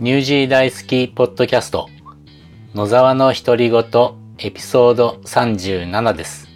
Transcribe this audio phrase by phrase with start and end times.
[0.00, 1.90] ニュージー大好きポッドキャスト
[2.72, 3.84] 野沢の独り言
[4.38, 6.48] エピソード37です。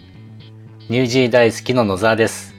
[0.89, 2.55] ニュージー大好きの野沢です。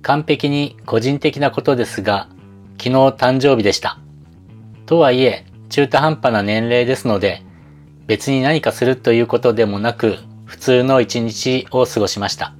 [0.00, 2.30] 完璧に個人的なことですが、
[2.78, 3.98] 昨日誕生日でした。
[4.86, 7.42] とはいえ、中途半端な年齢ですので、
[8.06, 10.16] 別に何かするということでもなく、
[10.46, 12.54] 普通の一日を過ごしました。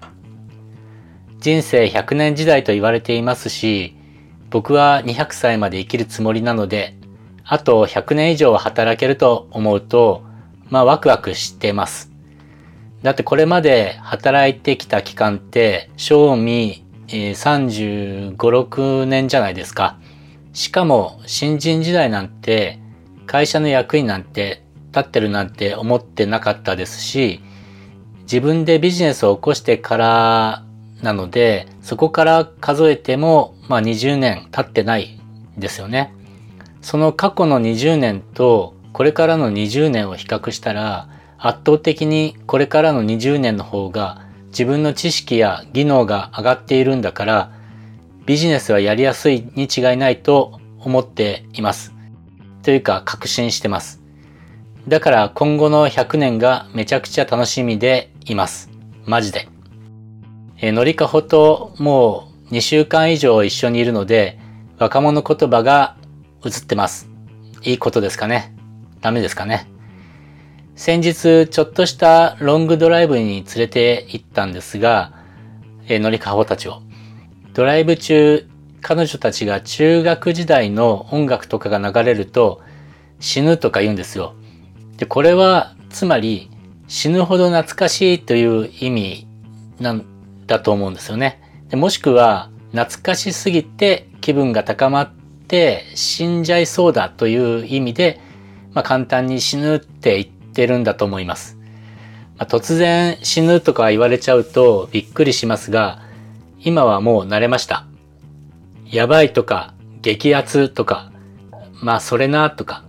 [1.41, 3.97] 人生100年時代と言われていますし、
[4.55, 6.95] 僕は200歳まで生きるつもりなので、
[7.43, 10.23] あと100年以上働けると思うと、
[10.71, 12.13] まあワクワクしてます。
[13.03, 19.99] だってこれまで働いてきた期間って、賞味、え、35、6年じゃないですか。
[20.53, 22.79] しかも新人時代なんて、
[23.27, 27.41] 会社の役員なんて立ってるなんて思ってなかったですし、
[28.21, 30.65] 自分でビジネスを起こしてから
[31.05, 35.21] なので、そこから数えても、まあ20年経ってない
[35.59, 36.15] ですよね。
[36.81, 47.53] その過去の20年とこれからの20年を比較したら、圧倒的にこれからの20年の方が自分の知識や技能が上がっているんだから、
[48.25, 51.93] ビジネスはやりやすいに違いないと思っています。
[52.63, 54.01] というか確信してます。
[54.89, 58.71] だから今後の100年がめちゃくちゃ楽しみでいます。
[59.05, 59.54] マジで。
[60.59, 64.39] えー、のりかほともう2週間以上一緒にいるので、
[64.79, 65.97] 若者言葉が
[66.45, 67.09] 映ってます。
[67.63, 68.55] いいことですかね
[69.01, 69.67] ダメですかね
[70.77, 75.15] 先日ちょっとしたロングドライブに連れて行ったんですが、
[75.87, 76.83] えー、のりかほたちを。
[77.53, 78.49] ドライブ中、
[78.81, 82.61] 彼女たちが中学時代の音楽とかが流れると
[83.21, 84.35] 死ぬとか言うんですよ。
[84.97, 86.51] で、これはつまり
[86.89, 89.29] 死ぬほど懐かしいという意味
[89.79, 90.01] な
[90.47, 91.41] だと思うんですよね。
[91.69, 95.13] でもしくは懐かしすぎて気分が高まっ
[95.49, 98.21] て死んじゃいそうだという意味で、
[98.73, 101.59] まあ、簡単に死ぬって言ってるんだと思います。
[102.37, 106.03] まあ、突然死ぬとか言われちゃうとびっくりしますが、
[106.61, 107.87] 今はもう慣れました。
[108.91, 111.13] やばいとか、激アツとか、
[111.83, 112.85] まあそれなとか、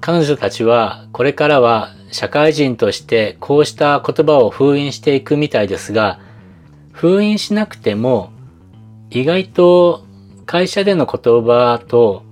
[0.00, 6.20] 彼女たちはこれからは社会人としてこうした言葉を封印していくみたいですが、
[6.96, 8.30] 封印しなくても
[9.10, 10.06] 意外と
[10.46, 12.24] 会社での言葉と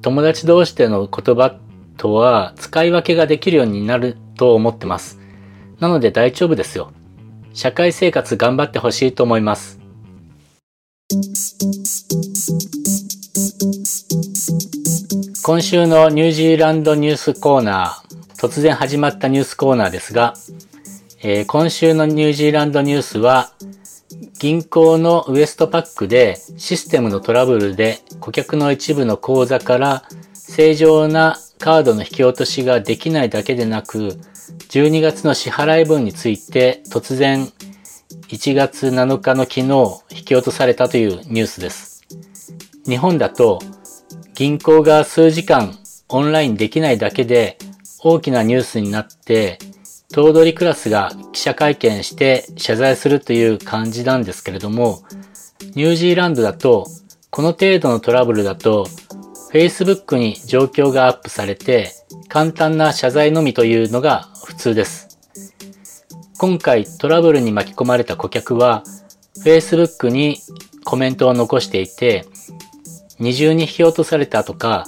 [0.00, 1.58] 友達同士での言葉
[1.98, 5.20] とは使い分けができるようになると思ってます。
[5.78, 6.90] なので大丈夫ですよ。
[7.52, 9.78] 社会生活頑張ってほしいと思います。
[15.44, 20.32] 今週のニュージーランドニュースコーナー、突然始まったニュースコーナーですが、
[21.24, 23.52] えー、今週のニュージーランドニュースは、
[24.42, 30.02] 銀行のウエストパックでシステムのトラブルで顧客の一部の口座から
[30.34, 34.18] 正常なカードの引き落としができないだけでなく、
[34.70, 37.52] 12月の支払い分について突然
[38.30, 42.02] 1月7日の昨日引き落とされたというニュースです。
[42.84, 43.60] 日本だと
[44.34, 45.78] 銀行が数時間
[46.08, 47.58] オンラインできないだけで
[48.02, 49.60] 大きなニュースになって
[50.12, 55.02] 頭取クラスが記者会見して謝罪するという感じなんですけれども
[55.74, 56.86] ニュージーランドだと
[57.30, 58.86] この程度のトラブルだと
[59.52, 61.92] Facebook に状況がアップされて
[62.28, 65.08] 簡単な謝罪のみというのが普通です。
[66.38, 68.82] 今回トラブルに巻き込まれた顧客は
[69.44, 70.38] Facebook に
[70.84, 72.26] コメントを残していて
[73.18, 74.86] 二重に引き落とされたとか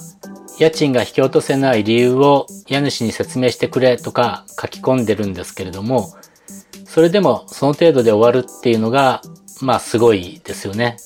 [0.57, 6.13] 家賃が引き落とせない理由を家主に説明してくれとか書き込んでるんですけれども
[6.85, 9.21] それでもその程度で終わるっていうのが
[9.61, 10.97] まあすごいですよね。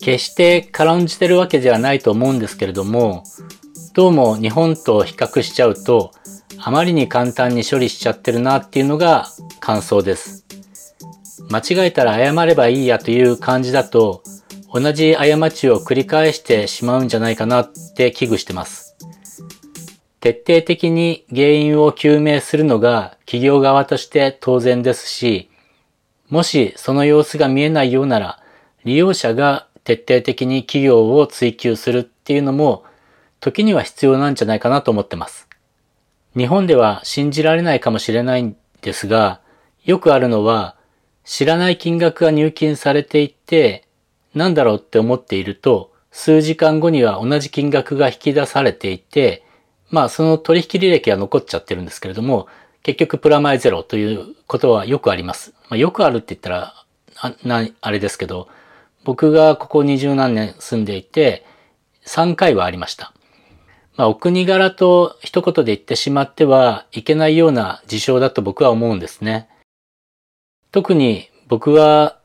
[0.00, 3.22] 決して軽んじてるわけではないと思うんですけれども
[3.94, 6.10] どうも日本と比較しちゃうと
[6.58, 9.28] あまりに簡単に処理しちゃってるなっていうのが
[9.60, 10.44] 感想です。
[11.50, 14.22] 間違えたら謝ればいいやという感じだと、
[14.74, 18.96] 同じ過ちを繰り返してしまうんじゃないかなって危惧してます。
[20.20, 25.50] 徹底的に原因を究明するのが企業側として当然ですし、
[26.30, 28.42] もしその様子が見えないようなら、
[28.84, 32.84] 利用者が徹底的に企業を追求するっていうのも、
[33.40, 35.48] 時には必要なんじゃないかなと思ってます。
[36.36, 39.40] 日本では信じられないかもしれないんですが、
[39.84, 40.76] よくあるのは、
[41.24, 43.84] 知らない金額が入金されていて、
[44.34, 49.44] なんだろうって思っていると、数時間後には同じ金額が引き出されていて、
[49.90, 52.48] まあその取引履歴は残っちゃってるんですけれども、
[52.82, 55.54] 結局プラマイゼロということはよくあります。
[55.68, 56.74] まあ、よくあるって言ったら、
[57.16, 58.48] あなあれですけど、
[59.04, 61.44] 僕がここ二十何年住んでいて、
[62.06, 63.12] 3回はありました。
[63.96, 69.48] まあ、お国柄と一言で言ってしまってはいけないような事象だと僕は思うんですね。
[70.72, 72.18] 特に僕は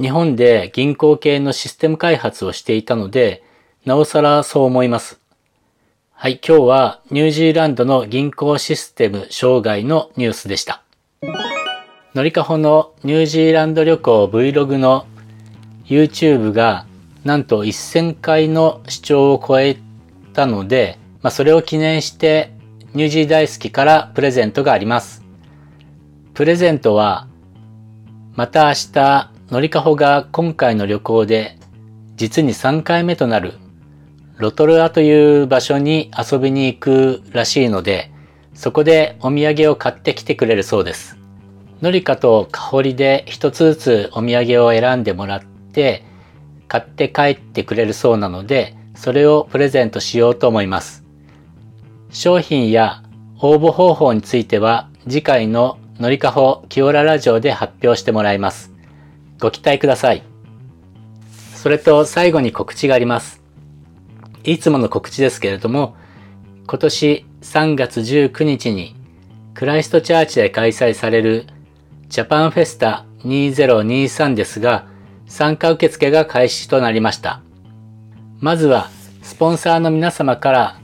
[0.00, 3.42] 日本で銀行系のシステム開発をしていたので、
[3.84, 5.18] なおさらそう思います。
[6.12, 10.82] はい、今日はニュージーランドの銀行システム障害のニュースでした。
[12.14, 15.06] のりかほのニュージーランド旅行 Vlog の
[15.84, 16.86] YouTube が
[17.24, 19.78] なんと1000回の視聴を超え
[20.32, 22.52] たので、まあ、それを記念して
[22.94, 25.24] ニュージー大好きからプレゼントがあります。
[26.34, 27.26] プレゼントは
[28.34, 31.58] また明日、のりかほが今回の旅行で
[32.16, 33.54] 実に3回目となる
[34.36, 38.12] ロトルアという場所に遊びに行くらしいので、
[38.54, 41.16] そこでお土産を買ってきてくれるそうです。
[41.80, 46.04] のりかとかほりで一つずつお土産を選んでもらって、
[46.68, 51.04] 買って帰ってくれるそうなので、それをプレゼントしようと思います。
[52.10, 53.02] 商品や
[53.40, 58.77] 応募方法については次回ののりかほキオララジオで発表してもらいます。
[59.40, 60.22] ご期待ください。
[61.54, 63.42] それと最後に告知があります。
[64.44, 65.96] いつもの告知ですけれども、
[66.66, 68.94] 今年3月19日に
[69.54, 71.46] クライストチャーチで開催される
[72.08, 74.86] ジャパンフェスタ2023ですが、
[75.26, 77.42] 参加受付が開始となりました。
[78.40, 78.88] まずは、
[79.22, 80.80] スポンサーの皆様から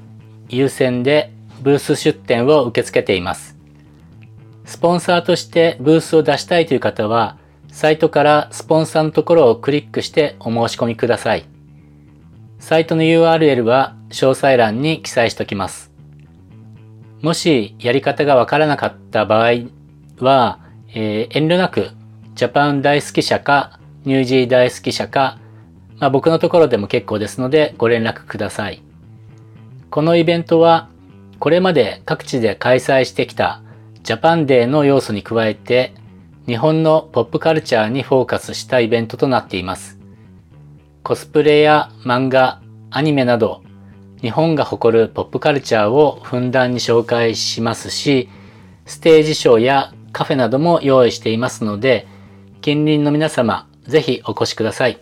[0.49, 3.56] 優先でブース出展を受け付けています。
[4.65, 7.39] スポンサーとしてブースを出したいという方は、
[7.75, 11.44] サイトからスポンサーのところをクリックしてお申し込みください。
[12.61, 15.91] サイトの URL は詳細欄に記載しておきます。
[17.21, 19.55] もしやり方がわからなかった場合
[20.21, 20.61] は、
[20.94, 21.91] えー、遠慮なく、
[22.37, 25.41] ジャパン大好き社か、ニュージー大好き社か、
[25.99, 28.85] まあ、僕のところでも結構ですのでご連絡ください。
[29.91, 30.91] このイベントは、
[31.41, 33.62] これまで各地で開催してきた
[34.05, 35.93] ジャパンデーの要素に加えて、
[36.46, 39.99] 日本のポップカルチャーにフォーカスしたイベントとなっています。
[41.02, 42.61] コスプレや漫画、
[42.91, 43.62] アニメなど、
[44.20, 48.29] 日本が誇るポップカルチャーをふんだんに紹介しますし、
[48.85, 52.06] ステージショーやカフェなども用意していますので、
[52.61, 54.99] 近隣の皆様、ぜひお越しください。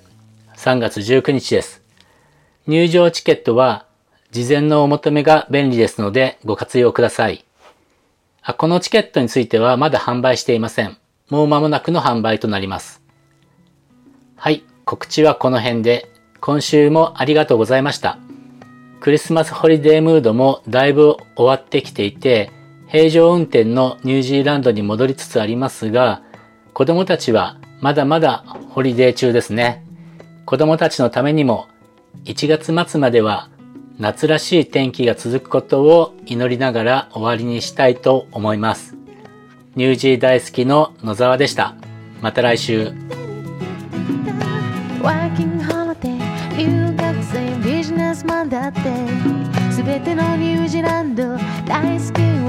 [0.56, 1.82] 3月19日です。
[2.68, 3.86] 入場チケットは、
[4.30, 7.44] 事前のお求めが便利ですのでご活用ください。
[8.42, 11.01] あこのチケットについてはまだ販売していません。
[11.32, 13.00] もう間もなくの販売となります。
[14.36, 16.10] はい、告知はこの辺で、
[16.42, 18.18] 今週もありがとうございました。
[19.00, 22.50] クリスマスホリデームードもだいぶ終わってきていて、
[22.86, 26.20] 平常運転のニュージーランドに戻りつつありますが、
[26.74, 29.86] 子供たちはまだまだホリデー中ですね。
[30.44, 31.66] 子供たちのためにも
[32.26, 33.48] 1月末までは
[33.98, 39.01] 夏らしい天気が続くことを祈りながら終わりにしたいと思います。
[39.74, 41.74] ニュージー大好きの野沢でした。
[42.20, 42.92] また来週。
[46.58, 48.80] 留学生ビジネスマンだって
[49.72, 51.36] すべてのニュージーランド
[51.66, 52.41] 大好き